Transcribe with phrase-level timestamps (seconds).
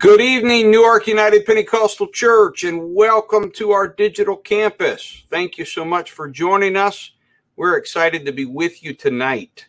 [0.00, 5.24] Good evening, Newark United Pentecostal Church, and welcome to our digital campus.
[5.28, 7.10] Thank you so much for joining us.
[7.56, 9.66] We're excited to be with you tonight.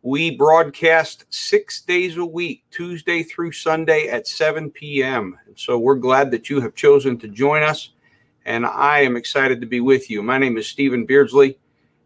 [0.00, 5.38] We broadcast six days a week, Tuesday through Sunday at 7 p.m.
[5.54, 7.90] So we're glad that you have chosen to join us,
[8.46, 10.22] and I am excited to be with you.
[10.22, 11.58] My name is Stephen Beardsley,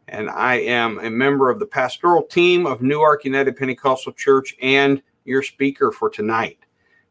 [0.08, 5.00] and I am a member of the pastoral team of Newark United Pentecostal Church and
[5.24, 6.58] your speaker for tonight.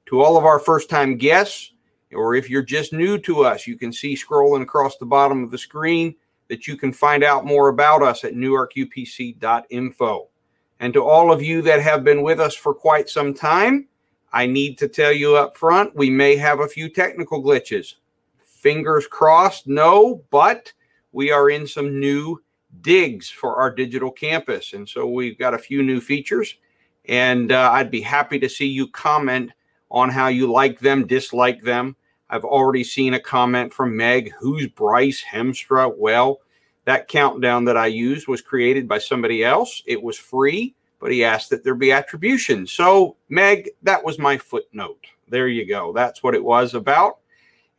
[0.07, 1.73] To all of our first time guests,
[2.13, 5.51] or if you're just new to us, you can see scrolling across the bottom of
[5.51, 6.15] the screen
[6.47, 10.29] that you can find out more about us at newarkupc.info.
[10.79, 13.87] And to all of you that have been with us for quite some time,
[14.31, 17.95] I need to tell you up front, we may have a few technical glitches.
[18.45, 20.71] Fingers crossed, no, but
[21.11, 22.41] we are in some new
[22.81, 24.73] digs for our digital campus.
[24.73, 26.55] And so we've got a few new features.
[27.05, 29.51] And uh, I'd be happy to see you comment
[29.89, 31.95] on how you like them, dislike them.
[32.29, 35.93] I've already seen a comment from Meg, who's Bryce Hemstra?
[35.97, 36.41] Well,
[36.85, 39.81] that countdown that I used was created by somebody else.
[39.85, 42.67] It was free, but he asked that there be attribution.
[42.67, 45.05] So, Meg, that was my footnote.
[45.29, 45.93] There you go.
[45.93, 47.17] That's what it was about.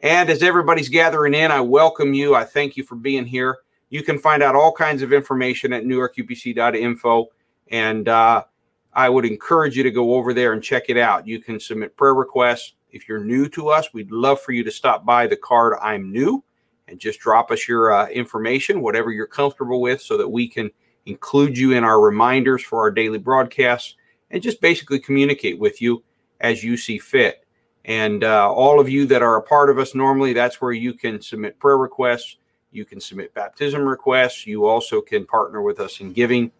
[0.00, 2.34] And as everybody's gathering in, I welcome you.
[2.34, 3.58] I thank you for being here.
[3.90, 7.26] You can find out all kinds of information at newarkupc.info.
[7.70, 8.44] And uh,
[8.92, 11.26] I would encourage you to go over there and check it out.
[11.26, 12.74] You can submit prayer requests.
[12.90, 16.10] If you're new to us, we'd love for you to stop by the card I'm
[16.10, 16.42] new
[16.88, 20.70] and just drop us your uh, information, whatever you're comfortable with, so that we can
[21.06, 23.94] include you in our reminders for our daily broadcasts
[24.30, 26.02] and just basically communicate with you
[26.40, 27.44] as you see fit.
[27.84, 30.92] And uh, all of you that are a part of us normally, that's where you
[30.92, 32.36] can submit prayer requests.
[32.70, 34.46] You can submit baptism requests.
[34.46, 36.50] You also can partner with us in giving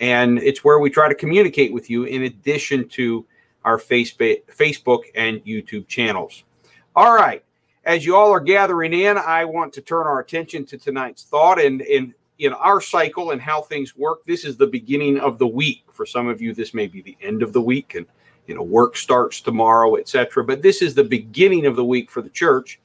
[0.00, 3.26] and it's where we try to communicate with you in addition to
[3.64, 6.44] our Facebook and YouTube channels.
[6.94, 7.44] All right.
[7.84, 11.60] As you all are gathering in, I want to turn our attention to tonight's thought
[11.60, 12.14] and in
[12.52, 14.24] our cycle and how things work.
[14.24, 15.84] This is the beginning of the week.
[15.92, 18.06] For some of you, this may be the end of the week, and
[18.46, 20.44] you know work starts tomorrow, etc.
[20.44, 22.80] But this is the beginning of the week for the church,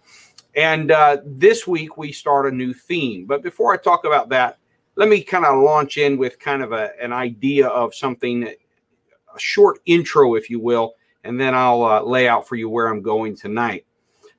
[0.55, 3.25] and uh, this week we start a new theme.
[3.25, 4.57] But before I talk about that,
[4.95, 9.39] let me kind of launch in with kind of a, an idea of something, a
[9.39, 10.93] short intro, if you will,
[11.23, 13.85] and then I'll uh, lay out for you where I'm going tonight.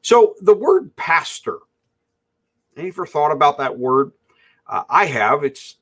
[0.02, 1.58] So, the word pastor,
[2.76, 4.12] any ever thought about that word?
[4.66, 5.44] Uh, I have.
[5.44, 5.76] It's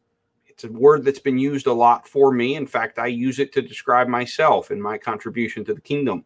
[0.47, 2.57] it's a word that's been used a lot for me.
[2.57, 6.25] In fact, I use it to describe myself and my contribution to the kingdom.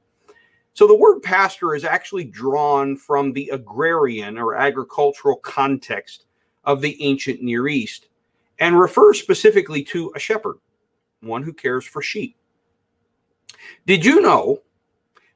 [0.75, 6.27] So, the word pastor is actually drawn from the agrarian or agricultural context
[6.65, 8.06] of the ancient Near East
[8.59, 10.57] and refers specifically to a shepherd,
[11.21, 12.37] one who cares for sheep.
[13.87, 14.63] Did you know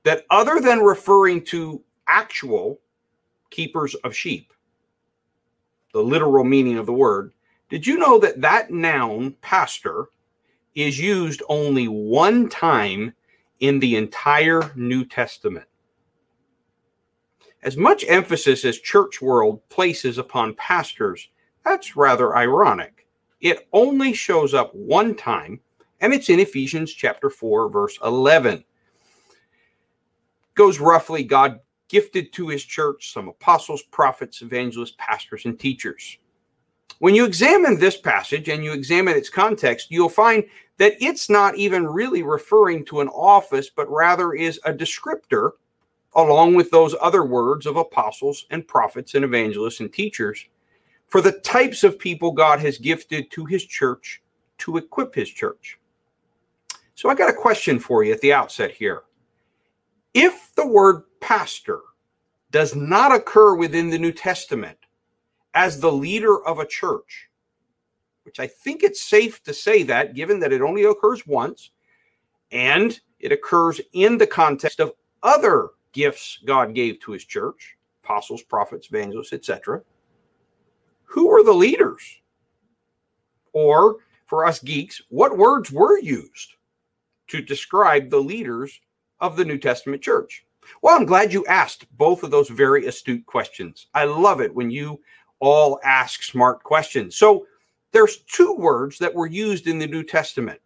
[0.05, 2.81] that other than referring to actual
[3.51, 4.53] keepers of sheep,
[5.93, 7.33] the literal meaning of the word,
[7.69, 10.07] did you know that that noun, pastor,
[10.75, 13.13] is used only one time
[13.61, 15.67] in the entire New Testament?
[17.63, 21.29] As much emphasis as church world places upon pastors,
[21.65, 23.00] that's rather ironic.
[23.41, 25.61] It only shows up one time,
[26.01, 28.65] and it's in Ephesians chapter 4, verse 11.
[30.55, 36.19] Goes roughly God gifted to his church some apostles, prophets, evangelists, pastors, and teachers.
[36.99, 40.45] When you examine this passage and you examine its context, you'll find
[40.77, 45.53] that it's not even really referring to an office, but rather is a descriptor,
[46.15, 50.45] along with those other words of apostles and prophets and evangelists and teachers
[51.11, 54.23] for the types of people God has gifted to his church
[54.59, 55.79] to equip his church.
[56.95, 59.03] So I got a question for you at the outset here.
[60.15, 61.81] If the word pastor
[62.51, 64.79] does not occur within the New Testament
[65.55, 67.29] as the leader of a church,
[68.23, 71.71] which I think it's safe to say that given that it only occurs once
[72.53, 74.93] and it occurs in the context of
[75.23, 79.83] other gifts God gave to his church, apostles, prophets, evangelists, etc
[81.11, 82.03] who were the leaders?
[83.53, 83.97] Or
[84.27, 86.55] for us geeks, what words were used
[87.29, 88.81] to describe the leaders
[89.19, 90.47] of the New Testament church?
[90.83, 93.89] Well, I'm glad you asked both of those very astute questions.
[93.93, 95.01] I love it when you
[95.41, 97.17] all ask smart questions.
[97.17, 97.45] So
[97.91, 100.61] there's two words that were used in the New Testament.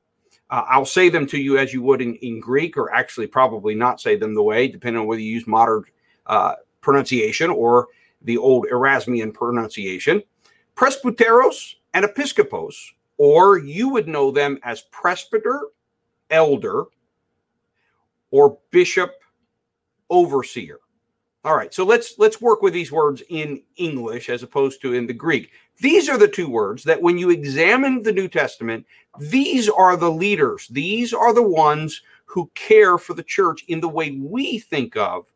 [0.50, 3.74] Uh, I'll say them to you as you would in, in, Greek, or actually probably
[3.74, 5.84] not say them the way, depending on whether you use modern
[6.26, 7.88] uh, pronunciation or
[8.20, 10.22] the old Erasmian pronunciation
[10.76, 15.68] presbyteros and episcopos, or you would know them as presbyter,
[16.30, 16.84] elder,
[18.30, 19.12] or bishop,
[20.10, 20.80] overseer.
[21.44, 25.06] All right, so let's let's work with these words in English as opposed to in
[25.06, 25.50] the Greek.
[25.78, 28.86] These are the two words that when you examine the New Testament,
[29.18, 30.68] these are the leaders.
[30.68, 35.26] These are the ones who care for the church in the way we think of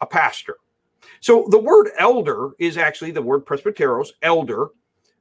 [0.00, 0.58] a pastor.
[1.20, 4.68] So the word elder is actually the word presbyteros, elder,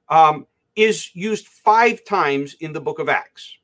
[0.09, 3.57] um, is used five times in the book of Acts.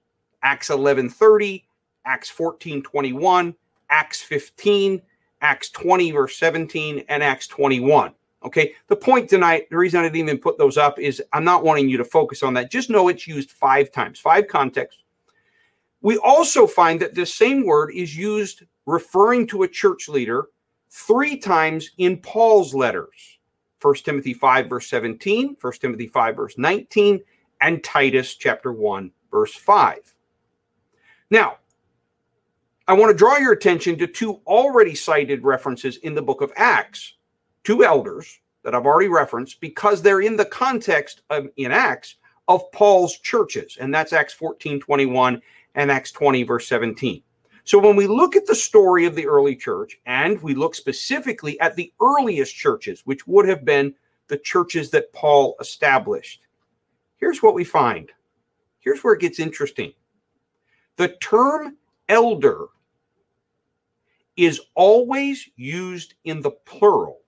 [0.43, 1.65] Acts 11:30,
[2.05, 3.55] Acts 14:21,
[3.89, 5.01] Acts 15,
[5.41, 8.13] Acts 20 verse 17 and Acts 21.
[8.43, 8.73] Okay.
[8.87, 11.89] The point tonight, the reason I didn't even put those up is I'm not wanting
[11.89, 12.71] you to focus on that.
[12.71, 15.03] Just know it's used five times, five contexts.
[16.01, 20.47] We also find that this same word is used referring to a church leader
[20.89, 23.37] three times in Paul's letters
[23.81, 27.21] 1 Timothy 5, verse 17, 1 Timothy 5, verse 19,
[27.61, 30.15] and Titus chapter 1, verse 5.
[31.29, 31.57] Now,
[32.87, 36.51] I want to draw your attention to two already cited references in the book of
[36.55, 37.13] Acts,
[37.63, 42.15] two elders that I've already referenced because they're in the context of in Acts
[42.47, 45.41] of Paul's churches, and that's Acts 14, 21
[45.75, 47.21] and Acts 20, verse 17.
[47.69, 51.59] So when we look at the story of the early church and we look specifically
[51.59, 53.93] at the earliest churches, which would have been
[54.27, 56.41] the churches that Paul established,
[57.17, 58.11] here's what we find.
[58.79, 59.93] Here's where it gets interesting.
[60.95, 61.77] The term
[62.07, 62.69] elder
[64.35, 67.19] is always used in the plural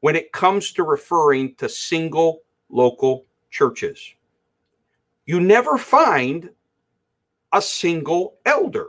[0.00, 4.12] when it comes to referring to single local churches.
[5.24, 6.50] You never find
[7.54, 8.88] a single elder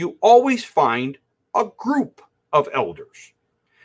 [0.00, 1.18] you always find
[1.54, 3.34] a group of elders.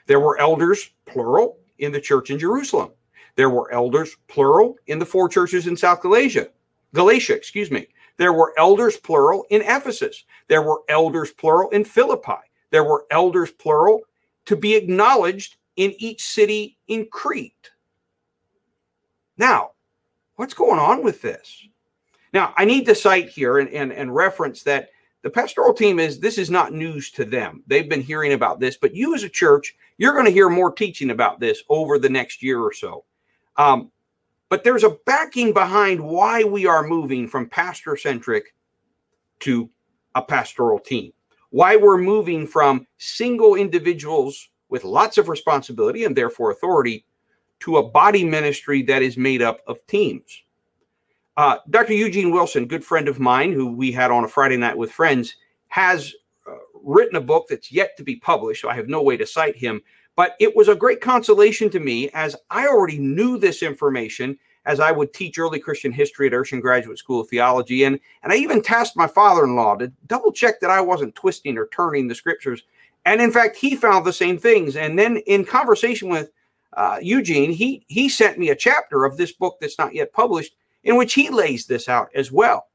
[0.08, 2.92] There were elders, plural, in the church in Jerusalem.
[3.36, 6.50] There were elders, plural, in the four churches in South Galatia.
[6.94, 7.88] Galatia, excuse me.
[8.18, 10.24] There were elders, plural, in Ephesus.
[10.48, 12.40] There were elders, plural, in Philippi.
[12.70, 14.02] There were elders, plural,
[14.46, 17.72] to be acknowledged in each city in Crete.
[19.38, 19.72] Now,
[20.38, 21.68] what's going on with this?
[22.32, 24.90] Now, I need to cite here and, and, and reference that
[25.26, 27.64] the pastoral team is this is not news to them.
[27.66, 30.72] They've been hearing about this, but you as a church, you're going to hear more
[30.72, 33.06] teaching about this over the next year or so.
[33.58, 33.92] Um,
[34.50, 38.54] but there's a backing behind why we are moving from pastor centric
[39.40, 39.68] to
[40.14, 41.12] a pastoral team,
[41.50, 47.04] why we're moving from single individuals with lots of responsibility and therefore authority
[47.62, 50.44] to a body ministry that is made up of teams.
[51.38, 51.94] Uh, Dr.
[51.94, 55.36] Eugene Wilson, good friend of mine who we had on a Friday night with friends,
[55.68, 56.14] has
[56.48, 58.62] uh, written a book that's yet to be published.
[58.62, 59.82] So I have no way to cite him,
[60.16, 64.80] but it was a great consolation to me as I already knew this information as
[64.80, 67.84] I would teach early Christian history at Urshan Graduate School of Theology.
[67.84, 71.16] And, and I even tasked my father in law to double check that I wasn't
[71.16, 72.64] twisting or turning the scriptures.
[73.06, 74.76] And in fact, he found the same things.
[74.76, 76.32] And then in conversation with
[76.74, 80.56] uh, Eugene, he, he sent me a chapter of this book that's not yet published
[80.86, 82.68] in which he lays this out as well.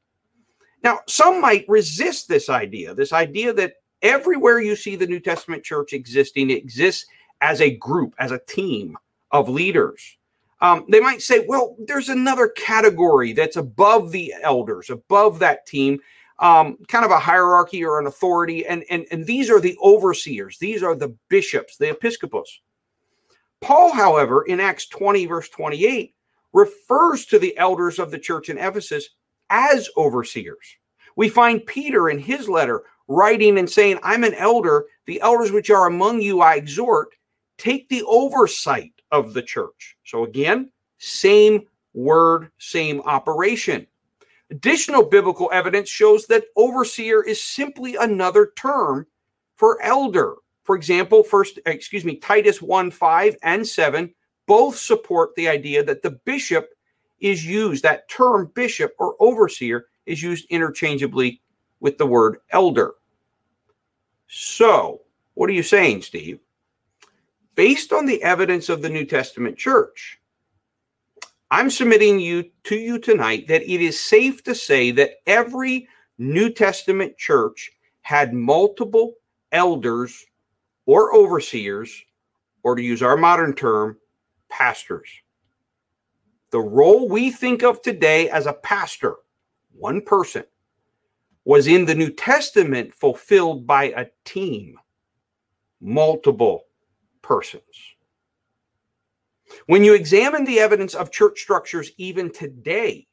[0.83, 5.63] Now, some might resist this idea, this idea that everywhere you see the New Testament
[5.63, 7.05] church existing, it exists
[7.39, 8.97] as a group, as a team
[9.31, 10.17] of leaders.
[10.59, 15.99] Um, they might say, well, there's another category that's above the elders, above that team,
[16.39, 18.65] um, kind of a hierarchy or an authority.
[18.65, 22.61] And, and, and these are the overseers, these are the bishops, the episcopos.
[23.61, 26.15] Paul, however, in Acts 20, verse 28,
[26.53, 29.09] refers to the elders of the church in Ephesus
[29.49, 30.77] as overseers.
[31.15, 34.85] We find Peter in his letter writing and saying, I'm an elder.
[35.05, 37.09] The elders which are among you, I exhort,
[37.57, 39.97] take the oversight of the church.
[40.05, 43.87] So again, same word, same operation.
[44.49, 49.07] Additional biblical evidence shows that overseer is simply another term
[49.55, 50.35] for elder.
[50.63, 54.13] For example, first, excuse me, Titus 1 5 and 7
[54.47, 56.69] both support the idea that the bishop
[57.19, 61.41] is used, that term bishop or overseer is used interchangeably
[61.79, 62.93] with the word elder.
[64.27, 65.01] So,
[65.33, 66.39] what are you saying, Steve?
[67.55, 70.19] Based on the evidence of the New Testament church,
[71.51, 76.49] I'm submitting you to you tonight that it is safe to say that every New
[76.49, 77.71] Testament church
[78.03, 79.15] had multiple
[79.51, 80.25] elders
[80.85, 82.03] or overseers,
[82.63, 83.97] or to use our modern term,
[84.51, 85.09] pastors.
[86.51, 89.15] The role we think of today as a pastor,
[89.73, 90.43] one person,
[91.45, 94.77] was in the New Testament fulfilled by a team,
[95.79, 96.65] multiple
[97.21, 97.63] persons.
[99.65, 103.07] When you examine the evidence of church structures even today,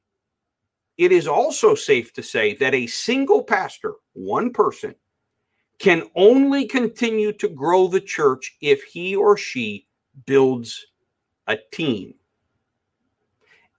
[0.97, 4.95] it is also safe to say that a single pastor, one person,
[5.78, 9.87] can only continue to grow the church if he or she
[10.26, 10.85] builds
[11.49, 12.14] a team.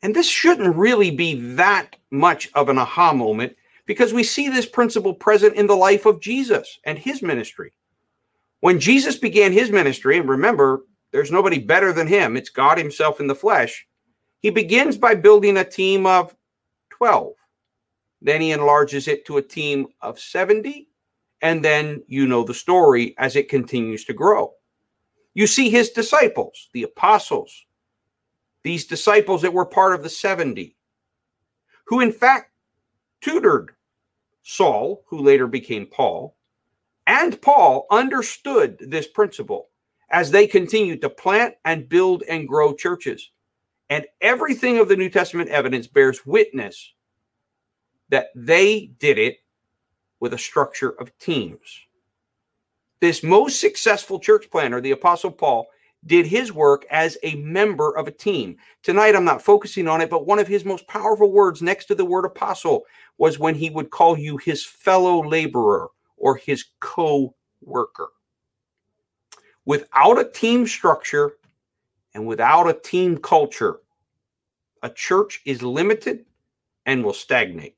[0.01, 4.65] And this shouldn't really be that much of an aha moment because we see this
[4.65, 7.73] principle present in the life of Jesus and his ministry.
[8.59, 13.19] When Jesus began his ministry, and remember, there's nobody better than him, it's God himself
[13.19, 13.87] in the flesh,
[14.41, 16.35] he begins by building a team of
[16.91, 17.33] 12.
[18.21, 20.87] Then he enlarges it to a team of 70.
[21.41, 24.53] And then you know the story as it continues to grow.
[25.39, 27.63] You see his disciples, the apostles,
[28.61, 30.75] these disciples that were part of the 70,
[31.85, 32.51] who in fact
[33.21, 33.73] tutored
[34.43, 36.35] Saul, who later became Paul,
[37.07, 39.69] and Paul understood this principle
[40.11, 43.31] as they continued to plant and build and grow churches.
[43.89, 46.91] And everything of the New Testament evidence bears witness
[48.09, 49.37] that they did it
[50.19, 51.79] with a structure of teams.
[53.01, 55.67] This most successful church planner, the Apostle Paul,
[56.05, 58.57] did his work as a member of a team.
[58.83, 61.95] Tonight, I'm not focusing on it, but one of his most powerful words next to
[61.95, 62.83] the word apostle
[63.17, 68.09] was when he would call you his fellow laborer or his co worker.
[69.65, 71.33] Without a team structure
[72.13, 73.81] and without a team culture,
[74.83, 76.25] a church is limited
[76.85, 77.75] and will stagnate.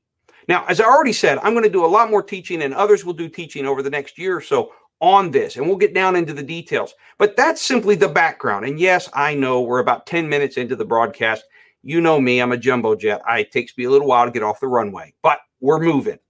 [0.48, 3.04] Now, as I already said, I'm going to do a lot more teaching, and others
[3.04, 6.14] will do teaching over the next year or so on this, and we'll get down
[6.14, 6.94] into the details.
[7.18, 8.64] But that's simply the background.
[8.64, 11.44] And yes, I know we're about 10 minutes into the broadcast.
[11.82, 13.20] You know me, I'm a jumbo jet.
[13.26, 16.20] I, it takes me a little while to get off the runway, but we're moving.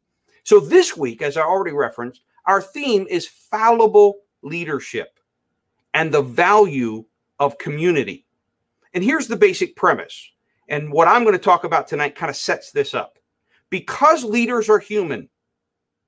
[0.45, 5.21] So this week, as I already referenced, our theme is fallible leadership
[5.93, 7.05] and the value
[7.39, 8.25] of community.
[8.95, 10.31] And here's the basic premise.
[10.69, 13.19] And what I'm going to talk about tonight kind of sets this up.
[13.69, 15.29] Because leaders are human,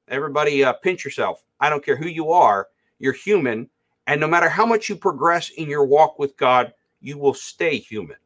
[0.08, 1.44] everybody uh, pinch yourself.
[1.64, 2.68] I don't care who you are,
[2.98, 3.70] you're human.
[4.06, 7.78] And no matter how much you progress in your walk with God, you will stay
[7.78, 8.18] human.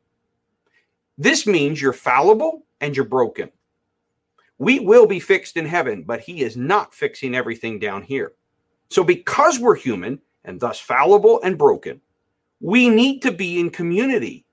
[1.17, 3.51] This means you're fallible and you're broken.
[4.59, 8.33] We will be fixed in heaven, but He is not fixing everything down here.
[8.91, 12.01] So, because we're human and thus fallible and broken,
[12.61, 14.47] we need to be in community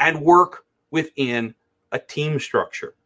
[0.00, 1.54] and work within
[1.92, 2.96] a team structure.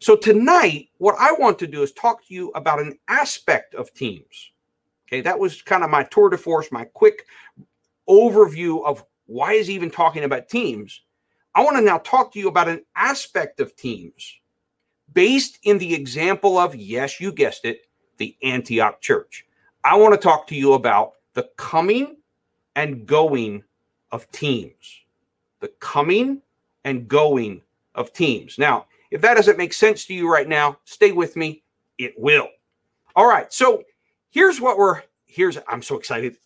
[0.00, 3.92] So, tonight, what I want to do is talk to you about an aspect of
[3.94, 4.52] teams.
[5.08, 7.26] Okay, that was kind of my tour de force, my quick
[8.08, 11.02] overview of why is he even talking about teams.
[11.54, 14.38] I want to now talk to you about an aspect of teams
[15.12, 17.80] based in the example of, yes, you guessed it,
[18.18, 19.44] the Antioch church.
[19.82, 22.16] I want to talk to you about the coming
[22.76, 23.64] and going
[24.12, 25.00] of teams.
[25.60, 26.42] The coming
[26.84, 27.62] and going
[27.94, 28.58] of teams.
[28.58, 31.62] Now, if that doesn't make sense to you right now, stay with me.
[31.98, 32.48] It will.
[33.16, 33.52] All right.
[33.52, 33.82] So
[34.30, 36.36] here's what we're here's I'm so excited.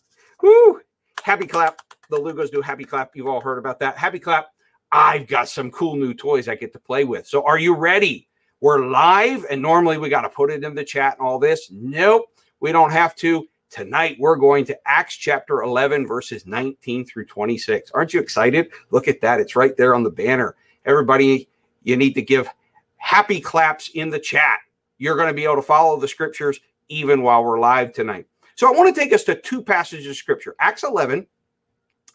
[0.41, 0.81] Woo!
[1.23, 1.81] Happy clap.
[2.09, 3.15] The Lugos do happy clap.
[3.15, 3.97] You've all heard about that.
[3.97, 4.49] Happy clap.
[4.91, 7.25] I've got some cool new toys I get to play with.
[7.25, 8.27] So are you ready?
[8.61, 11.69] We're live, and normally we got to put it in the chat and all this.
[11.71, 12.25] Nope,
[12.59, 13.47] we don't have to.
[13.69, 17.91] Tonight we're going to Acts chapter 11, verses 19 through 26.
[17.91, 18.69] Aren't you excited?
[18.91, 19.39] Look at that.
[19.39, 20.55] It's right there on the banner.
[20.85, 21.49] Everybody,
[21.83, 22.49] you need to give
[22.97, 24.59] happy claps in the chat.
[24.97, 26.59] You're going to be able to follow the scriptures
[26.89, 28.25] even while we're live tonight.
[28.55, 31.25] So I want to take us to two passages of scripture Acts 11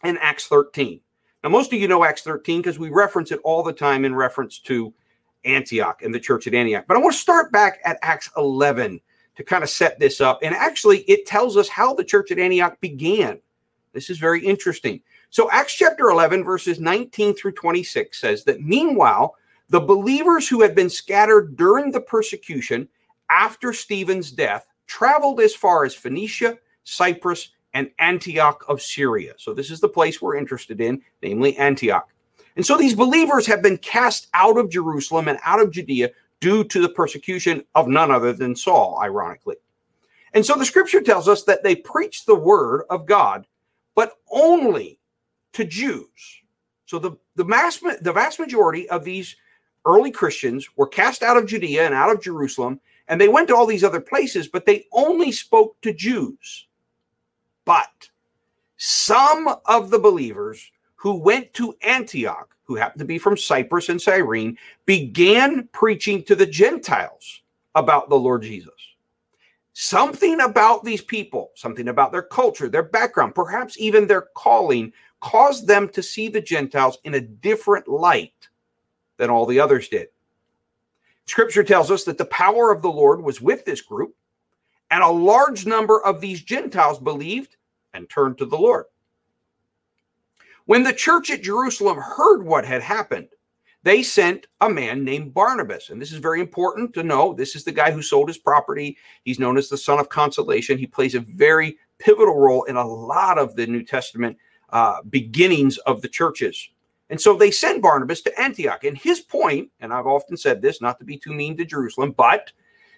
[0.02, 1.00] and Acts 13.
[1.42, 4.14] Now, most of you know Acts 13 because we reference it all the time in
[4.14, 4.92] reference to
[5.44, 6.84] Antioch and the church at Antioch.
[6.88, 9.00] But I want to start back at Acts 11
[9.36, 10.40] to kind of set this up.
[10.42, 13.40] And actually, it tells us how the church at Antioch began.
[13.92, 15.00] This is very interesting.
[15.30, 19.36] So, Acts chapter 11, verses 19 through 26 says that meanwhile,
[19.68, 22.88] the believers who had been scattered during the persecution
[23.30, 29.34] after Stephen's death traveled as far as Phoenicia, Cyprus, and Antioch of Syria.
[29.36, 32.08] So, this is the place we're interested in, namely Antioch.
[32.56, 36.10] And so, these believers have been cast out of Jerusalem and out of Judea
[36.40, 39.56] due to the persecution of none other than Saul, ironically.
[40.32, 43.46] And so, the scripture tells us that they preached the word of God,
[43.94, 44.98] but only
[45.52, 46.42] to Jews.
[46.86, 49.36] So, the, the, mass, the vast majority of these
[49.88, 52.78] early Christians were cast out of Judea and out of Jerusalem,
[53.08, 56.66] and they went to all these other places, but they only spoke to Jews.
[57.64, 58.08] But
[58.76, 64.00] some of the believers who went to Antioch, who happened to be from Cyprus and
[64.00, 67.42] Cyrene, began preaching to the Gentiles
[67.74, 68.74] about the Lord Jesus.
[69.72, 75.66] Something about these people, something about their culture, their background, perhaps even their calling, caused
[75.66, 78.48] them to see the Gentiles in a different light
[79.18, 80.08] than all the others did.
[81.26, 84.14] Scripture tells us that the power of the Lord was with this group
[84.90, 87.56] And a large number of these Gentiles believed
[87.92, 88.86] and turned to the Lord.
[90.66, 93.28] When the church at Jerusalem heard what had happened,
[93.82, 95.90] they sent a man named Barnabas.
[95.90, 97.32] And this is very important to know.
[97.32, 98.96] This is the guy who sold his property.
[99.24, 100.78] He's known as the son of consolation.
[100.78, 104.36] He plays a very pivotal role in a lot of the New Testament
[104.70, 106.70] uh, beginnings of the churches.
[107.10, 108.84] And so they sent Barnabas to Antioch.
[108.84, 112.12] And his point, and I've often said this, not to be too mean to Jerusalem,
[112.12, 112.52] but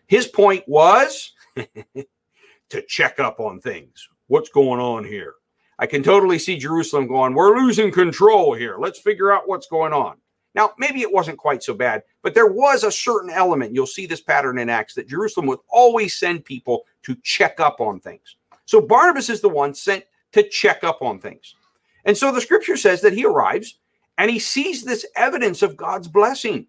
[0.06, 4.08] his point was to check up on things.
[4.26, 5.34] What's going on here?
[5.78, 8.76] I can totally see Jerusalem going, We're losing control here.
[8.78, 10.16] Let's figure out what's going on.
[10.54, 13.72] Now, maybe it wasn't quite so bad, but there was a certain element.
[13.72, 17.80] You'll see this pattern in Acts that Jerusalem would always send people to check up
[17.80, 18.36] on things.
[18.66, 21.54] So Barnabas is the one sent to check up on things.
[22.04, 23.78] And so the scripture says that he arrives
[24.20, 26.66] and he sees this evidence of God's blessing.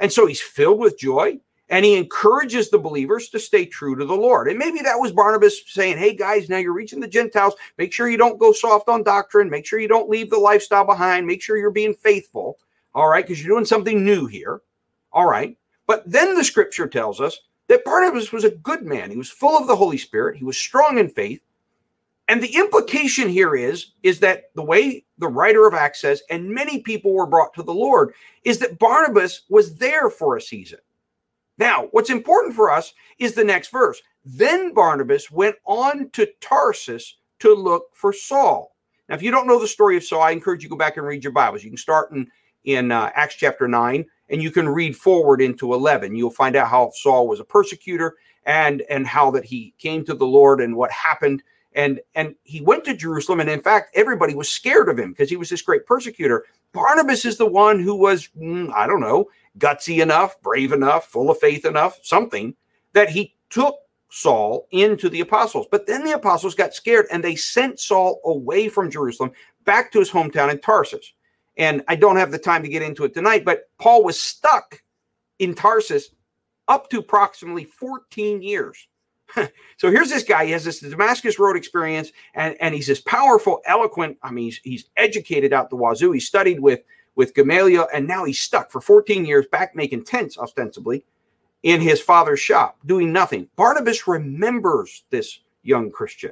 [0.00, 1.38] And so he's filled with joy
[1.68, 4.48] and he encourages the believers to stay true to the Lord.
[4.48, 7.54] And maybe that was Barnabas saying, Hey guys, now you're reaching the Gentiles.
[7.78, 9.48] Make sure you don't go soft on doctrine.
[9.48, 11.24] Make sure you don't leave the lifestyle behind.
[11.24, 12.58] Make sure you're being faithful.
[12.96, 14.62] All right, because you're doing something new here.
[15.12, 15.56] All right.
[15.86, 17.38] But then the scripture tells us
[17.68, 19.12] that Barnabas was a good man.
[19.12, 20.36] He was full of the Holy Spirit.
[20.36, 21.42] He was strong in faith.
[22.28, 26.50] And the implication here is, is that the way the writer of Acts says, and
[26.50, 28.12] many people were brought to the Lord,
[28.44, 30.78] is that Barnabas was there for a season.
[31.56, 34.00] Now, what's important for us is the next verse.
[34.24, 38.76] Then Barnabas went on to Tarsus to look for Saul.
[39.08, 40.98] Now, if you don't know the story of Saul, I encourage you to go back
[40.98, 41.64] and read your Bibles.
[41.64, 42.28] You can start in,
[42.64, 46.14] in uh, Acts chapter 9 and you can read forward into 11.
[46.14, 50.14] You'll find out how Saul was a persecutor and, and how that he came to
[50.14, 51.42] the Lord and what happened
[51.74, 55.30] and and he went to Jerusalem, and in fact, everybody was scared of him because
[55.30, 56.44] he was this great persecutor.
[56.72, 61.30] Barnabas is the one who was, mm, I don't know, gutsy enough, brave enough, full
[61.30, 62.54] of faith enough, something
[62.92, 63.76] that he took
[64.10, 65.66] Saul into the apostles.
[65.70, 69.32] But then the apostles got scared and they sent Saul away from Jerusalem
[69.64, 71.12] back to his hometown in Tarsus.
[71.56, 74.82] And I don't have the time to get into it tonight, but Paul was stuck
[75.38, 76.10] in Tarsus
[76.68, 78.86] up to approximately 14 years.
[79.76, 80.46] so here's this guy.
[80.46, 84.18] He has this Damascus Road experience, and, and he's this powerful, eloquent.
[84.22, 86.12] I mean, he's, he's educated out the wazoo.
[86.12, 86.80] He studied with
[87.14, 91.04] with Gamaliel, and now he's stuck for 14 years back making tents, ostensibly,
[91.64, 93.48] in his father's shop, doing nothing.
[93.56, 96.30] Barnabas remembers this young Christian.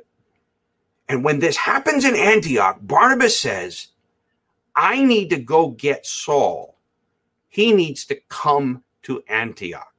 [1.09, 3.88] And when this happens in Antioch, Barnabas says,
[4.76, 6.78] I need to go get Saul.
[7.48, 9.92] He needs to come to Antioch.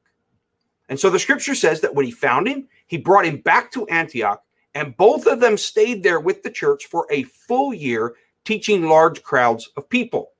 [0.88, 3.88] And so the scripture says that when he found him, he brought him back to
[3.88, 4.41] Antioch,
[4.73, 9.23] and both of them stayed there with the church for a full year, teaching large
[9.23, 10.32] crowds of people.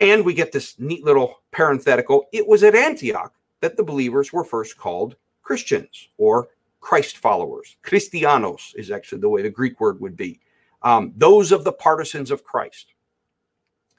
[0.00, 2.26] And we get this neat little parenthetical.
[2.32, 6.48] It was at Antioch that the believers were first called Christians or
[6.80, 7.76] Christ followers.
[7.82, 10.40] Christianos is actually the way the Greek word would be.
[10.82, 12.94] Um, those of the partisans of Christ.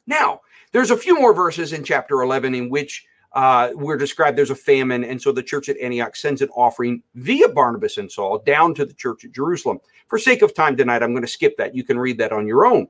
[0.08, 4.50] Now, there's a few more verses in chapter 11 in which uh, we're described there's
[4.50, 8.40] a famine, and so the church at Antioch sends an offering via Barnabas and Saul
[8.40, 9.80] down to the church at Jerusalem.
[10.08, 11.76] For sake of time tonight, I'm going to skip that.
[11.76, 12.88] You can read that on your own.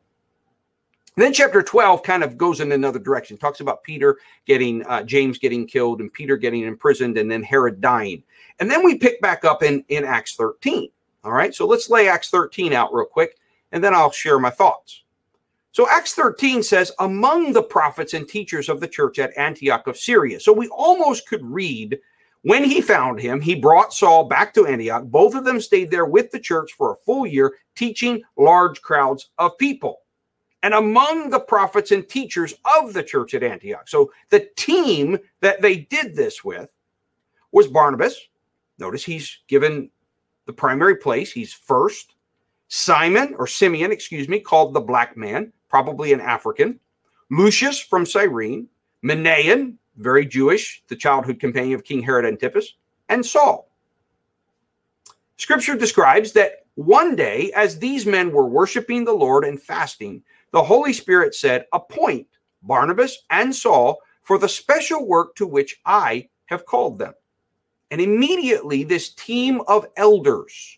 [1.18, 3.38] then chapter 12 kind of goes in another direction.
[3.38, 7.82] Talks about Peter getting uh, James getting killed and Peter getting imprisoned and then Herod
[7.82, 8.24] dying.
[8.60, 10.90] And then we pick back up in in Acts 13.
[11.26, 13.38] All right, so let's lay Acts 13 out real quick,
[13.74, 15.04] and then I'll share my thoughts.
[15.72, 19.98] So Acts 13 says, among the prophets and teachers of the church at Antioch of
[19.98, 20.40] Syria.
[20.40, 22.00] So we almost could read,
[22.42, 25.04] when he found him, he brought Saul back to Antioch.
[25.06, 29.30] Both of them stayed there with the church for a full year, teaching large crowds
[29.38, 30.00] of people.
[30.64, 33.88] And among the prophets and teachers of the church at Antioch.
[33.88, 36.70] So the team that they did this with
[37.52, 38.20] was Barnabas.
[38.78, 39.90] Notice he's given
[40.46, 42.16] the primary place, he's first.
[42.70, 46.80] Simon or Simeon, excuse me, called the black man probably an African,
[47.30, 48.68] Lucius from Cyrene,
[49.04, 52.76] Manaen, very Jewish, the childhood companion of King Herod Antipas,
[53.10, 53.70] and Saul.
[55.38, 60.64] Scripture describes that one day, as these men were worshiping the Lord and fasting, the
[60.64, 62.28] Holy Spirit said, Appoint
[62.64, 67.14] Barnabas and Saul for the special work to which I have called them.
[67.92, 70.78] And immediately, this team of elders,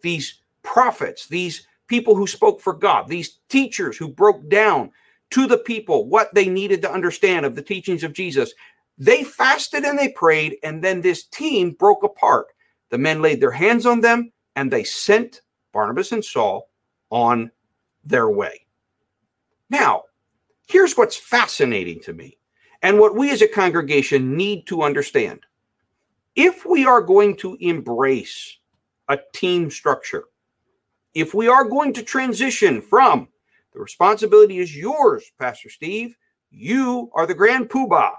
[0.00, 4.90] these prophets, these people who spoke for God, these teachers who broke down
[5.30, 8.52] to the people what they needed to understand of the teachings of Jesus.
[8.98, 12.48] They fasted and they prayed, and then this team broke apart.
[12.90, 16.70] The men laid their hands on them and they sent Barnabas and Saul
[17.10, 17.50] on
[18.04, 18.66] their way.
[19.70, 20.04] Now,
[20.68, 22.38] here's what's fascinating to me
[22.82, 25.40] and what we as a congregation need to understand.
[26.36, 28.58] if we are going to embrace
[29.08, 30.24] a team structure,
[31.14, 33.28] if we are going to transition from
[33.72, 36.16] the responsibility is yours, Pastor Steve,
[36.50, 38.12] you are the grand poobah.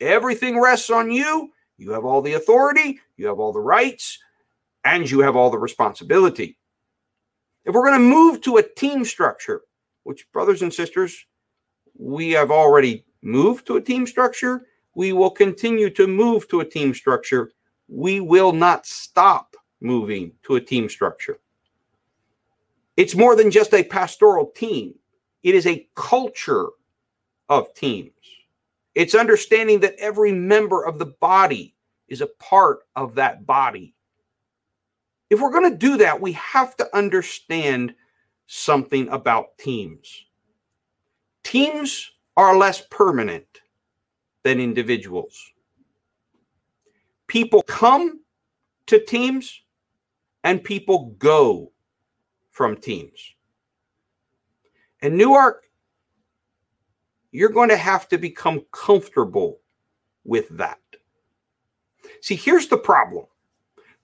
[0.00, 1.50] Everything rests on you.
[1.76, 4.18] You have all the authority, you have all the rights,
[4.84, 6.56] and you have all the responsibility.
[7.64, 9.62] If we're going to move to a team structure,
[10.04, 11.26] which, brothers and sisters,
[11.98, 16.64] we have already moved to a team structure, we will continue to move to a
[16.64, 17.50] team structure.
[17.88, 21.38] We will not stop moving to a team structure.
[22.96, 24.94] It's more than just a pastoral team,
[25.42, 26.68] it is a culture
[27.48, 28.12] of teams.
[28.94, 31.74] It's understanding that every member of the body
[32.08, 33.94] is a part of that body.
[35.30, 37.94] If we're going to do that, we have to understand
[38.46, 40.26] something about teams.
[41.42, 43.60] Teams are less permanent
[44.44, 45.52] than individuals.
[47.26, 48.20] People come
[48.86, 49.62] to teams
[50.44, 51.72] and people go
[52.54, 53.34] from teams.
[55.02, 55.64] And Newark,
[57.32, 59.58] you're going to have to become comfortable
[60.24, 60.78] with that.
[62.22, 63.26] See, here's the problem.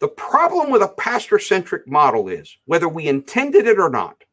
[0.01, 4.25] The problem with a pastor centric model is whether we intended it or not,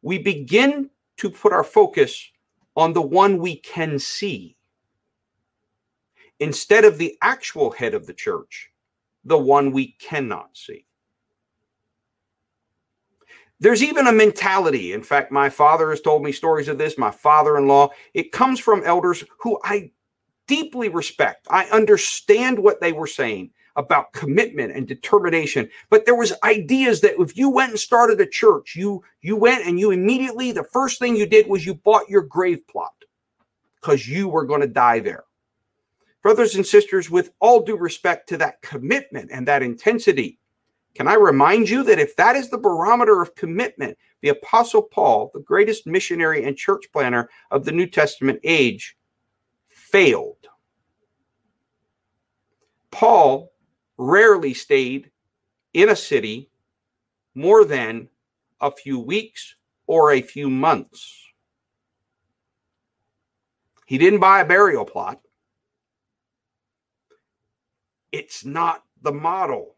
[0.00, 2.30] we begin to put our focus
[2.76, 4.56] on the one we can see
[6.40, 8.70] instead of the actual head of the church,
[9.24, 10.86] the one we cannot see.
[13.58, 14.92] There's even a mentality.
[14.92, 17.90] In fact, my father has told me stories of this, my father in law.
[18.12, 19.92] It comes from elders who I
[20.46, 21.46] deeply respect.
[21.50, 27.20] I understand what they were saying about commitment and determination but there was ideas that
[27.20, 30.98] if you went and started a church you you went and you immediately the first
[30.98, 32.94] thing you did was you bought your grave plot
[33.80, 35.24] because you were going to die there
[36.22, 40.38] brothers and sisters with all due respect to that commitment and that intensity
[40.96, 45.30] can I remind you that if that is the barometer of commitment, the Apostle Paul,
[45.34, 48.96] the greatest missionary and church planner of the New Testament age,
[49.68, 50.48] failed.
[52.90, 53.52] Paul
[53.98, 55.10] rarely stayed
[55.74, 56.48] in a city
[57.34, 58.08] more than
[58.62, 59.54] a few weeks
[59.86, 61.22] or a few months.
[63.84, 65.20] He didn't buy a burial plot.
[68.12, 69.75] It's not the model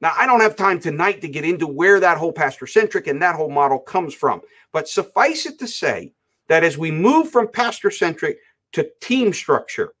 [0.00, 3.20] now, I don't have time tonight to get into where that whole pastor centric and
[3.20, 4.40] that whole model comes from,
[4.72, 6.12] but suffice it to say
[6.48, 8.38] that as we move from pastor centric
[8.72, 9.92] to team structure,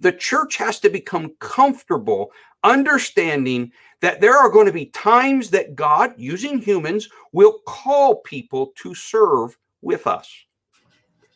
[0.00, 2.30] the church has to become comfortable
[2.62, 8.72] understanding that there are going to be times that God, using humans, will call people
[8.76, 10.32] to serve with us.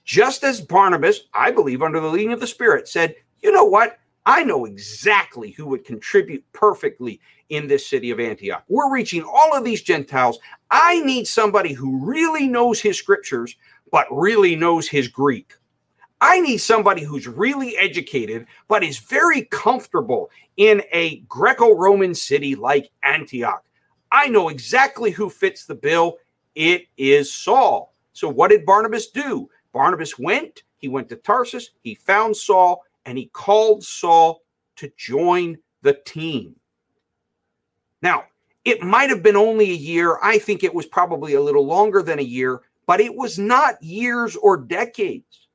[0.05, 3.99] Just as Barnabas, I believe, under the leading of the Spirit, said, You know what?
[4.25, 8.65] I know exactly who would contribute perfectly in this city of Antioch.
[8.69, 10.39] We're reaching all of these Gentiles.
[10.71, 13.57] I need somebody who really knows his scriptures,
[13.91, 15.55] but really knows his Greek.
[16.21, 22.55] I need somebody who's really educated, but is very comfortable in a Greco Roman city
[22.55, 23.65] like Antioch.
[24.13, 26.19] I know exactly who fits the bill.
[26.55, 27.93] It is Saul.
[28.13, 29.51] So, what did Barnabas do?
[29.73, 34.43] Barnabas went, he went to Tarsus, he found Saul, and he called Saul
[34.77, 36.57] to join the team.
[38.01, 38.25] Now,
[38.65, 40.19] it might have been only a year.
[40.23, 43.83] I think it was probably a little longer than a year, but it was not
[43.83, 45.49] years or decades.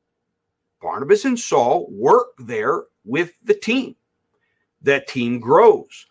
[0.82, 3.96] Barnabas and Saul work there with the team.
[4.82, 6.06] That team grows.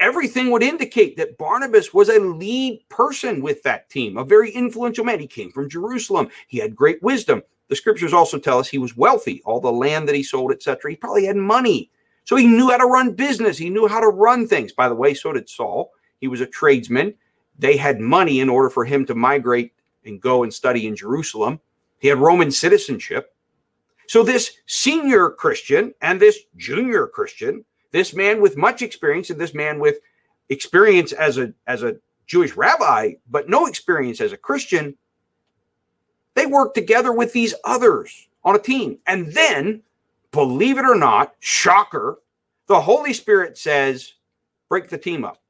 [0.00, 5.04] Everything would indicate that Barnabas was a lead person with that team, a very influential
[5.04, 5.20] man.
[5.20, 6.28] He came from Jerusalem.
[6.48, 7.42] He had great wisdom.
[7.68, 10.90] The scriptures also tell us he was wealthy, all the land that he sold, etc.
[10.90, 11.90] He probably had money.
[12.24, 13.58] So he knew how to run business.
[13.58, 14.72] He knew how to run things.
[14.72, 15.92] By the way, so did Saul.
[16.20, 17.14] He was a tradesman.
[17.58, 19.72] They had money in order for him to migrate
[20.04, 21.60] and go and study in Jerusalem.
[21.98, 23.34] He had Roman citizenship.
[24.06, 29.54] So this senior Christian and this junior Christian, this man with much experience and this
[29.54, 29.98] man with
[30.48, 31.96] experience as a as a
[32.26, 34.96] Jewish rabbi, but no experience as a Christian,
[36.34, 38.98] they work together with these others on a team.
[39.06, 39.82] And then,
[40.30, 42.18] believe it or not, shocker,
[42.66, 44.12] the Holy Spirit says,
[44.68, 45.40] break the team up.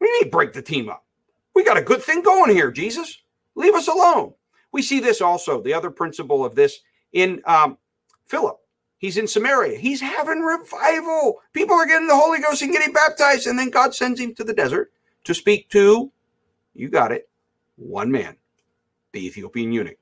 [0.00, 1.04] We need break the team up.
[1.54, 3.22] We got a good thing going here, Jesus.
[3.54, 4.34] Leave us alone.
[4.72, 6.80] We see this also, the other principle of this
[7.12, 7.78] in um,
[8.26, 8.58] Philip.
[9.04, 9.76] He's in Samaria.
[9.76, 11.42] He's having revival.
[11.52, 13.46] People are getting the Holy Ghost and getting baptized.
[13.46, 14.92] And then God sends him to the desert
[15.24, 16.10] to speak to,
[16.72, 17.28] you got it,
[17.76, 18.38] one man,
[19.12, 19.98] the Ethiopian eunuch.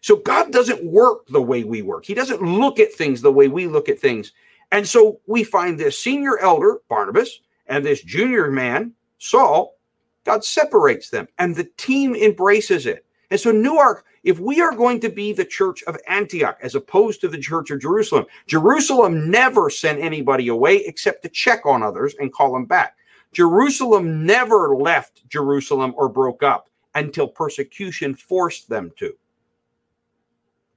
[0.00, 2.06] So God doesn't work the way we work.
[2.06, 4.32] He doesn't look at things the way we look at things.
[4.72, 9.76] And so we find this senior elder, Barnabas, and this junior man, Saul,
[10.24, 13.04] God separates them and the team embraces it.
[13.30, 17.20] And so Newark, if we are going to be the church of Antioch as opposed
[17.20, 22.14] to the church of Jerusalem, Jerusalem never sent anybody away except to check on others
[22.18, 22.96] and call them back.
[23.32, 29.12] Jerusalem never left Jerusalem or broke up until persecution forced them to.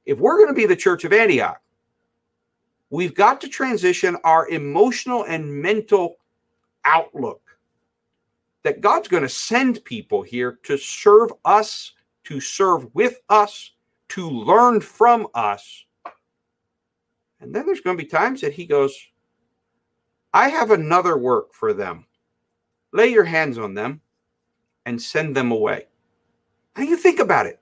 [0.05, 1.61] If we're going to be the church of Antioch,
[2.89, 6.17] we've got to transition our emotional and mental
[6.83, 7.41] outlook
[8.63, 11.93] that God's going to send people here to serve us
[12.25, 13.71] to serve with us,
[14.10, 15.86] to learn from us.
[17.39, 18.95] And then there's going to be times that he goes,
[20.34, 22.05] I have another work for them.
[22.93, 24.01] Lay your hands on them
[24.86, 25.88] and send them away.
[26.77, 27.60] Now you think about it.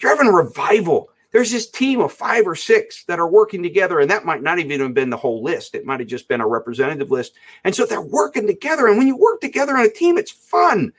[0.00, 1.10] You're having a revival.
[1.30, 4.58] There's this team of five or six that are working together, and that might not
[4.58, 5.74] even have been the whole list.
[5.74, 7.34] It might have just been a representative list.
[7.64, 8.86] And so they're working together.
[8.86, 10.92] And when you work together on a team, it's fun.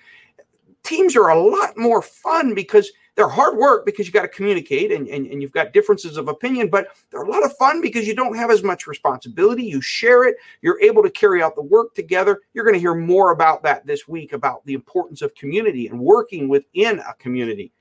[0.89, 4.91] Teams are a lot more fun because they're hard work because you got to communicate
[4.91, 8.08] and, and, and you've got differences of opinion, but they're a lot of fun because
[8.08, 9.62] you don't have as much responsibility.
[9.62, 12.39] You share it, you're able to carry out the work together.
[12.56, 15.99] You're going to hear more about that this week about the importance of community and
[15.99, 17.71] working within a community.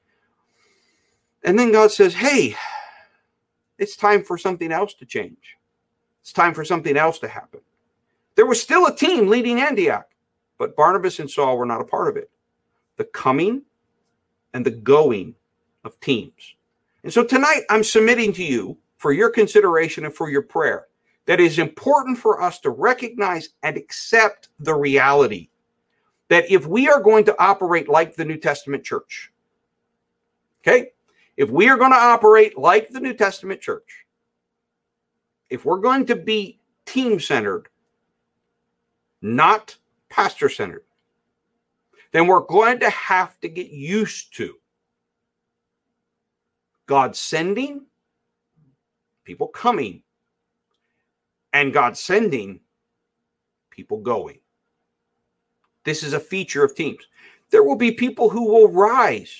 [1.44, 2.56] And then God says, Hey,
[3.78, 5.56] it's time for something else to change.
[6.20, 7.60] It's time for something else to happen.
[8.34, 10.08] There was still a team leading Antioch,
[10.58, 12.30] but Barnabas and Saul were not a part of it.
[12.98, 13.62] The coming
[14.52, 15.34] and the going
[15.84, 16.54] of teams.
[17.02, 20.88] And so tonight I'm submitting to you for your consideration and for your prayer
[21.26, 25.48] that is important for us to recognize and accept the reality
[26.28, 29.32] that if we are going to operate like the New Testament church,
[30.62, 30.90] okay,
[31.36, 34.06] if we are going to operate like the New Testament church,
[35.50, 37.68] if we're going to be team centered,
[39.22, 39.76] not
[40.08, 40.84] pastor centered,
[42.12, 44.54] then we're going to have to get used to
[46.86, 47.86] God sending,
[49.24, 50.02] people coming,
[51.52, 52.60] and God sending,
[53.70, 54.38] people going.
[55.84, 57.04] This is a feature of teams.
[57.50, 59.34] There will be people who will rise.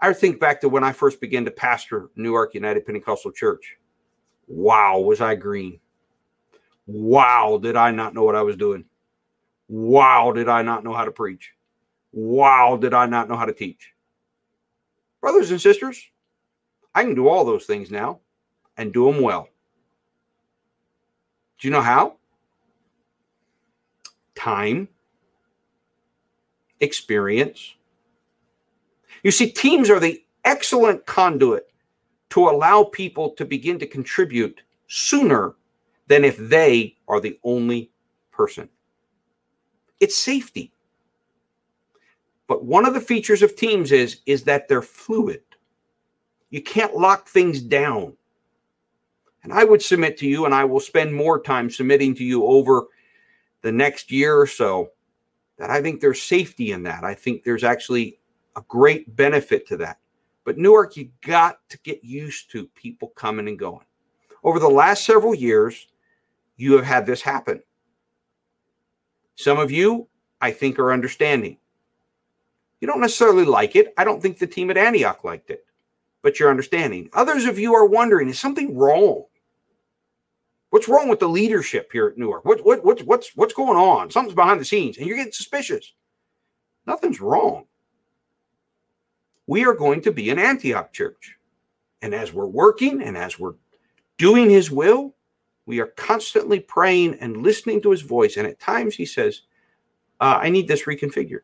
[0.00, 3.76] I think back to when I first began to pastor Newark United Pentecostal Church.
[4.46, 5.80] Wow, was I green?
[6.86, 8.84] Wow, did I not know what I was doing?
[9.68, 11.52] Wow, did I not know how to preach?
[12.12, 13.92] Wow, did I not know how to teach?
[15.20, 16.02] Brothers and sisters,
[16.94, 18.20] I can do all those things now
[18.76, 19.48] and do them well.
[21.58, 22.16] Do you know how?
[24.34, 24.88] Time,
[26.80, 27.74] experience.
[29.22, 31.70] You see, teams are the excellent conduit
[32.30, 35.54] to allow people to begin to contribute sooner
[36.06, 37.90] than if they are the only
[38.30, 38.68] person.
[40.00, 40.72] It's safety.
[42.48, 45.42] But one of the features of teams is is that they're fluid.
[46.50, 48.16] You can't lock things down.
[49.44, 52.44] And I would submit to you, and I will spend more time submitting to you
[52.44, 52.88] over
[53.62, 54.90] the next year or so,
[55.58, 57.04] that I think there's safety in that.
[57.04, 58.18] I think there's actually
[58.56, 59.98] a great benefit to that.
[60.44, 63.84] But Newark, you got to get used to people coming and going.
[64.42, 65.88] Over the last several years,
[66.56, 67.62] you have had this happen.
[69.36, 70.08] Some of you,
[70.40, 71.58] I think, are understanding.
[72.80, 73.92] You don't necessarily like it.
[73.96, 75.66] I don't think the team at Antioch liked it,
[76.22, 77.08] but you're understanding.
[77.12, 79.24] Others of you are wondering, is something wrong?
[80.70, 82.44] What's wrong with the leadership here at Newark?
[82.44, 84.10] What, what, what, what's, what's going on?
[84.10, 85.94] Something's behind the scenes, and you're getting suspicious.
[86.86, 87.64] Nothing's wrong.
[89.46, 91.36] We are going to be an Antioch church.
[92.02, 93.54] And as we're working and as we're
[94.18, 95.14] doing his will,
[95.66, 98.36] we are constantly praying and listening to his voice.
[98.36, 99.42] And at times he says,
[100.20, 101.40] uh, I need this reconfigured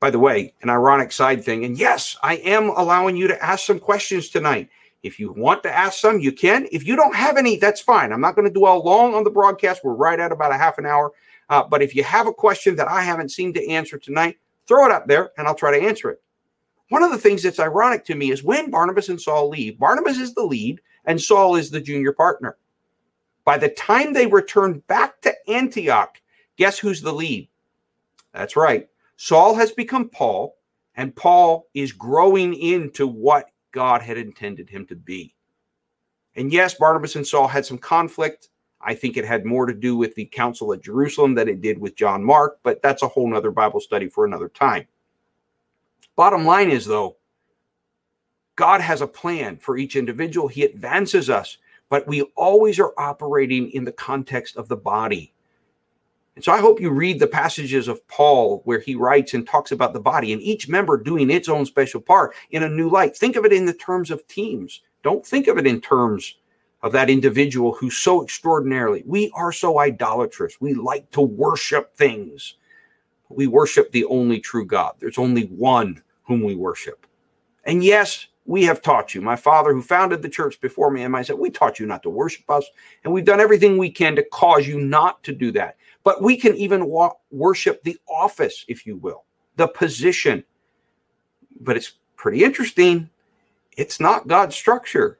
[0.00, 1.64] by the way, an ironic side thing.
[1.64, 4.70] And yes, I am allowing you to ask some questions tonight.
[5.02, 6.66] If you want to ask some, you can.
[6.72, 8.12] If you don't have any, that's fine.
[8.12, 9.84] I'm not going to dwell long on the broadcast.
[9.84, 11.12] We're right at about a half an hour.
[11.48, 14.86] Uh, but if you have a question that I haven't seemed to answer tonight, throw
[14.86, 16.22] it up there and I'll try to answer it.
[16.90, 20.18] One of the things that's ironic to me is when Barnabas and Saul leave, Barnabas
[20.18, 22.56] is the lead and Saul is the junior partner.
[23.44, 26.20] By the time they return back to Antioch,
[26.56, 27.48] guess who's the lead?
[28.34, 28.89] That's right.
[29.22, 30.56] Saul has become Paul,
[30.94, 35.34] and Paul is growing into what God had intended him to be.
[36.36, 38.48] And yes, Barnabas and Saul had some conflict.
[38.80, 41.78] I think it had more to do with the council at Jerusalem than it did
[41.78, 44.86] with John Mark, but that's a whole nother Bible study for another time.
[46.16, 47.18] Bottom line is, though,
[48.56, 50.48] God has a plan for each individual.
[50.48, 51.58] He advances us,
[51.90, 55.34] but we always are operating in the context of the body.
[56.40, 59.72] And so I hope you read the passages of Paul where he writes and talks
[59.72, 63.14] about the body and each member doing its own special part in a new light.
[63.14, 64.80] Think of it in the terms of teams.
[65.02, 66.36] Don't think of it in terms
[66.80, 69.02] of that individual who's so extraordinarily.
[69.04, 70.58] We are so idolatrous.
[70.62, 72.54] We like to worship things.
[73.28, 74.94] We worship the only true God.
[74.98, 77.06] There's only one whom we worship.
[77.64, 79.20] And yes, we have taught you.
[79.20, 82.02] My father, who founded the church before me, and I said, We taught you not
[82.04, 82.64] to worship us.
[83.04, 85.76] And we've done everything we can to cause you not to do that.
[86.02, 89.24] But we can even wa- worship the office, if you will,
[89.56, 90.44] the position.
[91.60, 93.10] But it's pretty interesting.
[93.76, 95.18] It's not God's structure.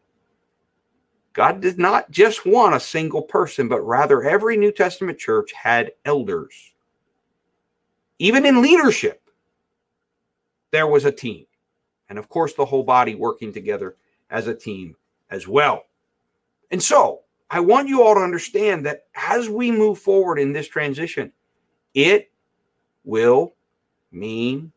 [1.32, 5.92] God did not just want a single person, but rather every New Testament church had
[6.04, 6.72] elders.
[8.18, 9.22] Even in leadership,
[10.72, 11.46] there was a team.
[12.08, 13.96] And of course, the whole body working together
[14.30, 14.96] as a team
[15.30, 15.84] as well.
[16.70, 20.68] And so I want you all to understand that as we move forward in this
[20.68, 21.32] transition,
[21.94, 22.30] it
[23.04, 23.54] will
[24.12, 24.72] mean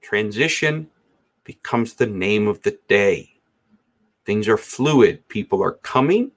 [0.00, 0.88] transition
[1.44, 3.34] becomes the name of the day.
[4.24, 5.28] Things are fluid.
[5.28, 6.32] People are coming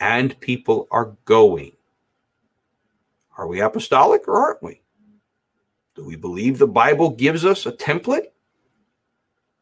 [0.00, 1.72] and people are going.
[3.36, 4.80] Are we apostolic or aren't we?
[5.94, 8.28] Do we believe the Bible gives us a template?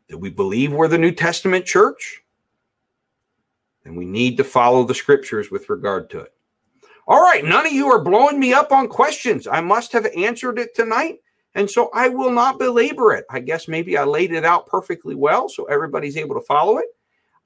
[0.09, 2.22] Do we believe we're the New Testament church?
[3.85, 6.33] Then we need to follow the scriptures with regard to it.
[7.07, 9.47] All right, none of you are blowing me up on questions.
[9.47, 11.19] I must have answered it tonight.
[11.55, 13.27] And so I will not belabor it.
[13.29, 16.87] I guess maybe I laid it out perfectly well so everybody's able to follow it.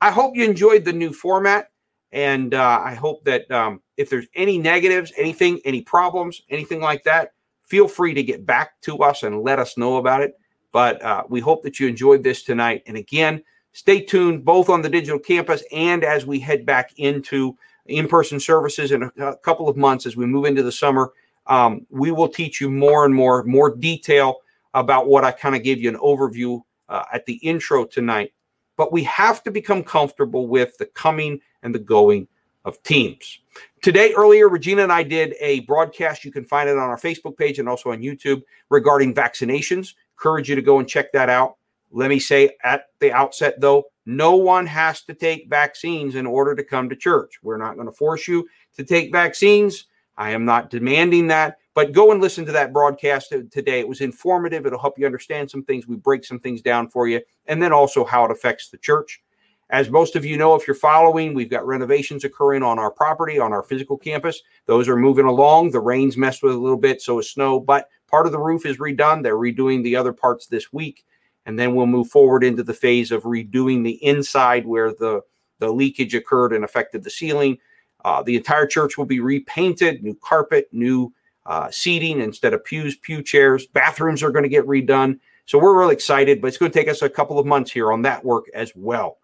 [0.01, 1.71] I hope you enjoyed the new format.
[2.13, 7.03] And uh, I hope that um, if there's any negatives, anything, any problems, anything like
[7.05, 7.33] that,
[7.65, 10.35] feel free to get back to us and let us know about it.
[10.71, 12.83] But uh, we hope that you enjoyed this tonight.
[12.87, 13.43] And again,
[13.77, 18.41] stay tuned both on the digital campus and as we head back into in person
[18.41, 21.13] services in a, a, couple of months as we move into the summer.
[21.47, 24.39] Um, we will teach you more and more, more detail
[24.75, 28.33] about what I kind of gave you an overview uh, at the intro tonight
[28.77, 32.29] but we have to become comfortable with the coming and the going
[32.65, 33.41] of teams.
[33.83, 36.25] Today, earlier, Regina and I did a broadcast.
[36.25, 39.95] You can find it on our Facebook page and also on YouTube regarding vaccinations.
[40.19, 41.56] Encourage you to go and check that out.
[41.91, 46.55] Let me say at the outset, though, no one has to take vaccines in order
[46.55, 47.39] to come to church.
[47.43, 48.47] We're not going to force you
[48.77, 49.87] to take vaccines.
[50.17, 53.81] I am not demanding that, but go and listen to that broadcast today.
[53.81, 54.65] It was informative.
[54.65, 55.87] It'll help you understand some things.
[55.87, 59.23] We break some things down for you, and then also how it affects the church.
[59.69, 63.41] As most of you know, if you're following, we've got renovations occurring on our property,
[63.41, 64.41] on our physical campus.
[64.67, 65.73] Those are moving along.
[65.73, 68.65] The rains messed with a little bit, so is snow, but part of the roof
[68.65, 69.23] is redone.
[69.23, 71.05] They're redoing the other parts this week.
[71.47, 75.23] And then we'll move forward into the phase of redoing the inside where the,
[75.61, 77.59] the leakage occurred and affected the ceiling.
[78.05, 81.13] Uh, the entire church will be repainted, new carpet, new
[81.47, 83.67] uh, seating instead of pews, pew chairs.
[83.67, 85.19] Bathrooms are going to get redone.
[85.47, 87.93] So we're really excited, but it's going to take us a couple of months here
[87.93, 89.19] on that work as well.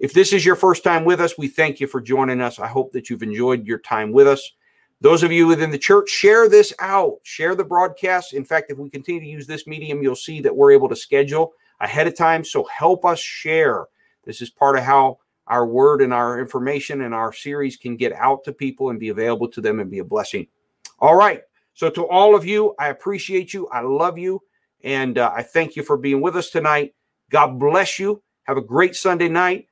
[0.00, 2.58] If this is your first time with us, we thank you for joining us.
[2.58, 4.52] I hope that you've enjoyed your time with us.
[5.02, 8.34] Those of you within the church, share this out, share the broadcast.
[8.34, 10.96] In fact, if we continue to use this medium, you'll see that we're able to
[10.96, 12.44] schedule ahead of time.
[12.44, 13.86] So help us share.
[14.24, 18.12] This is part of how our word and our information and our series can get
[18.12, 20.46] out to people and be available to them and be a blessing.
[20.98, 21.42] All right.
[21.72, 23.66] So, to all of you, I appreciate you.
[23.68, 24.42] I love you.
[24.84, 26.94] And uh, I thank you for being with us tonight.
[27.30, 28.22] God bless you.
[28.42, 29.66] Have a great Sunday night.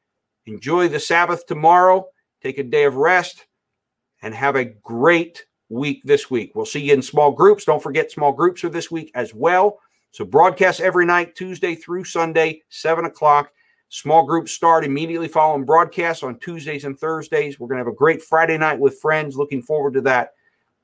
[0.46, 2.06] Enjoy the Sabbath tomorrow.
[2.40, 3.47] Take a day of rest
[4.22, 6.52] and have a great week this week.
[6.54, 7.64] We'll see you in small groups.
[7.64, 9.78] Don't forget, small groups are this week as well.
[10.10, 13.52] So, broadcast every night, Tuesday through Sunday, 7 o'clock.
[13.90, 17.58] Small groups start immediately following broadcasts on Tuesdays and Thursdays.
[17.58, 19.36] We're going to have a great Friday night with friends.
[19.36, 20.32] Looking forward to that.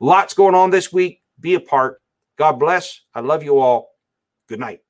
[0.00, 1.22] Lots going on this week.
[1.40, 2.00] Be a part.
[2.38, 3.00] God bless.
[3.14, 3.90] I love you all.
[4.48, 4.83] Good night.